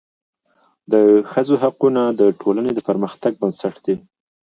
د 0.91 0.93
ښځو 1.31 1.55
حقونه 1.63 2.01
د 2.19 2.21
ټولني 2.41 2.71
د 2.73 2.79
پرمختګ 2.89 3.31
بنسټ 3.41 3.75
دی. 3.85 3.95